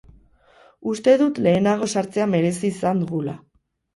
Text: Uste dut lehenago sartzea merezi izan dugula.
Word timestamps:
Uste 0.93 1.13
dut 1.21 1.41
lehenago 1.47 1.91
sartzea 1.97 2.27
merezi 2.31 2.65
izan 2.71 3.03
dugula. 3.03 3.37